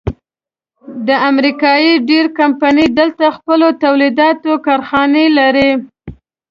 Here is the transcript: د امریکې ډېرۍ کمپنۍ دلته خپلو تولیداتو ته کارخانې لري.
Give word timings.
د 1.07 1.09
امریکې 1.29 1.87
ډېرۍ 2.07 2.31
کمپنۍ 2.39 2.87
دلته 2.99 3.25
خپلو 3.37 3.67
تولیداتو 3.83 4.51
ته 4.57 4.61
کارخانې 4.65 5.25
لري. 5.37 5.71